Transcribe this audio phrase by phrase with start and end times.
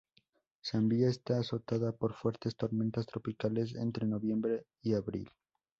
[0.65, 5.29] Zambia está azotada por fuertes tormentas tropicales entre noviembre y abril.